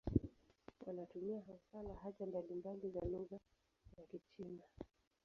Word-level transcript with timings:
Wanatumia 0.85 1.41
hasa 1.41 1.83
lahaja 1.83 2.25
mbalimbali 2.25 2.89
za 2.89 3.01
lugha 3.01 3.39
ya 3.97 4.03
Kichina. 4.05 4.63